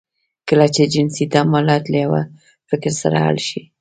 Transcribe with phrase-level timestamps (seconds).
[0.49, 2.21] کله چې جنسي تمایلات له یوه
[2.69, 3.61] فکر سره حل شي